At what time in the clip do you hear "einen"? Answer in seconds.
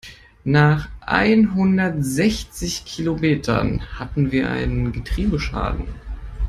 4.49-4.93